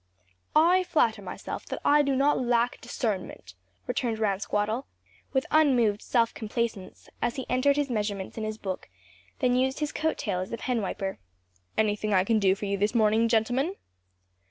"I 0.55 0.83
flatter 0.83 1.21
myself 1.21 1.67
that 1.67 1.79
I 1.85 2.01
do 2.01 2.15
not 2.15 2.39
lack 2.41 2.81
discernment," 2.81 3.53
returned 3.85 4.17
Ransquattle, 4.17 4.87
with 5.31 5.45
unmoved 5.51 6.01
self 6.01 6.33
complaisance, 6.33 7.07
as 7.21 7.35
he 7.35 7.45
entered 7.47 7.75
his 7.77 7.87
measurements 7.91 8.35
in 8.35 8.43
his 8.43 8.57
book, 8.57 8.89
then 9.41 9.55
used 9.55 9.77
his 9.79 9.91
coat 9.91 10.17
tail 10.17 10.39
as 10.39 10.51
a 10.51 10.57
pen 10.57 10.81
wiper. 10.81 11.19
"Anything 11.77 12.15
I 12.15 12.23
can 12.23 12.39
do 12.39 12.55
for 12.55 12.65
you 12.65 12.79
this 12.79 12.95
morning, 12.95 13.27
gentlemen?" 13.27 13.75